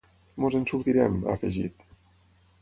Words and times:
Ens 0.47 0.55
en 0.59 0.63
sortirem, 0.71 1.19
ha 1.27 1.35
afegit. 1.39 1.85